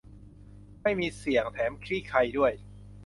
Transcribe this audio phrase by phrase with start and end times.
[0.83, 2.51] ไม่มีเสี่ยง แถมขี้ไคลด้วย